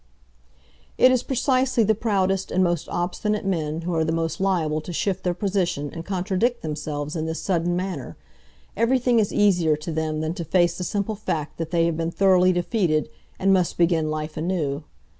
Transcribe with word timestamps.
It 0.97 1.11
is 1.11 1.21
precisely 1.21 1.83
the 1.83 1.93
proudest 1.93 2.49
and 2.49 2.63
most 2.63 2.89
obstinate 2.89 3.45
men 3.45 3.81
who 3.81 3.93
are 3.93 4.03
the 4.03 4.11
most 4.11 4.39
liable 4.39 4.81
to 4.81 4.91
shift 4.91 5.23
their 5.23 5.35
position 5.35 5.91
and 5.93 6.03
contradict 6.03 6.63
themselves 6.63 7.15
in 7.15 7.27
this 7.27 7.39
sudden 7.39 7.75
manner; 7.75 8.17
everything 8.75 9.19
is 9.19 9.31
easier 9.31 9.75
to 9.75 9.91
them 9.91 10.19
than 10.21 10.33
to 10.33 10.43
face 10.43 10.75
the 10.75 10.83
simple 10.83 11.13
fact 11.13 11.57
that 11.57 11.69
they 11.69 11.85
have 11.85 11.97
been 11.97 12.09
thoroughly 12.09 12.51
defeated, 12.51 13.09
and 13.37 13.53
must 13.53 13.77
begin 13.77 14.09
life 14.09 14.37
anew. 14.37 14.85